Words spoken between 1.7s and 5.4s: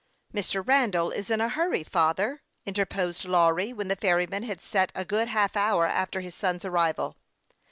father," interposed Lawry, when the ferryman had sat a good